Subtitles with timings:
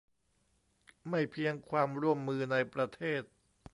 [1.09, 3.23] ไม่เพียงความร่วมมือในประเทศ